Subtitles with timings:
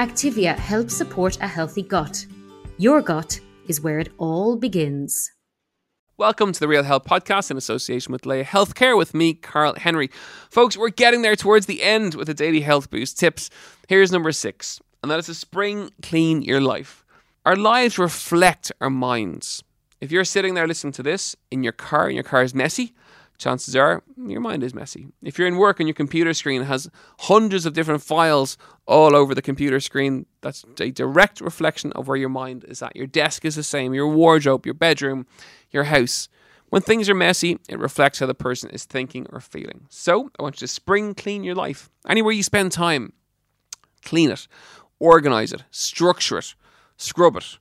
[0.00, 2.24] Activia helps support a healthy gut.
[2.78, 5.30] Your gut is where it all begins.
[6.16, 10.08] Welcome to the Real Health Podcast in association with Laya Healthcare with me, Karl Henry.
[10.48, 13.50] Folks, we're getting there towards the end with the daily health boost tips.
[13.88, 17.04] Here's number six, and that is to spring clean your life.
[17.44, 19.62] Our lives reflect our minds.
[20.00, 22.94] If you're sitting there listening to this in your car and your car is messy,
[23.40, 25.08] chances are your mind is messy.
[25.22, 26.88] If you're in work and your computer screen has
[27.20, 32.16] hundreds of different files all over the computer screen, that's a direct reflection of where
[32.16, 32.94] your mind is at.
[32.94, 35.26] Your desk is the same, your wardrobe, your bedroom,
[35.70, 36.28] your house.
[36.68, 39.86] When things are messy, it reflects how the person is thinking or feeling.
[39.88, 41.90] So, I want you to spring clean your life.
[42.08, 43.12] Anywhere you spend time,
[44.04, 44.46] clean it,
[45.00, 46.54] organize it, structure it,
[46.96, 47.58] scrub it.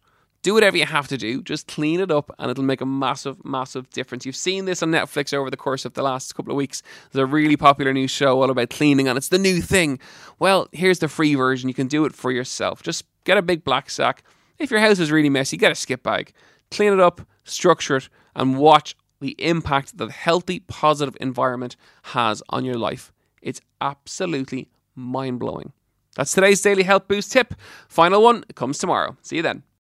[0.49, 3.45] Do whatever you have to do, just clean it up, and it'll make a massive,
[3.45, 4.25] massive difference.
[4.25, 6.81] You've seen this on Netflix over the course of the last couple of weeks.
[7.11, 9.99] There's a really popular new show all about cleaning, and it's the new thing.
[10.39, 11.69] Well, here's the free version.
[11.69, 12.81] You can do it for yourself.
[12.81, 14.23] Just get a big black sack.
[14.57, 16.33] If your house is really messy, get a skip bag,
[16.71, 22.41] clean it up, structure it, and watch the impact that a healthy, positive environment has
[22.49, 23.13] on your life.
[23.43, 25.73] It's absolutely mind blowing.
[26.15, 27.53] That's today's Daily Health Boost tip.
[27.87, 29.15] Final one comes tomorrow.
[29.21, 29.61] See you then.